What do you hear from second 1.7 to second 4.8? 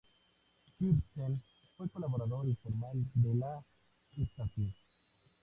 fue colaborador informal de la Stasi.